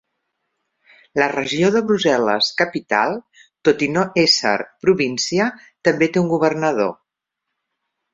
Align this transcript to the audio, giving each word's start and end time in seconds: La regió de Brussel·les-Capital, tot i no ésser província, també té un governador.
La 1.21 1.25
regió 1.33 1.67
de 1.73 1.81
Brussel·les-Capital, 1.91 3.13
tot 3.69 3.83
i 3.87 3.89
no 3.97 4.05
ésser 4.23 4.55
província, 4.87 5.51
també 5.89 6.09
té 6.17 6.21
un 6.25 6.33
governador. 6.33 6.91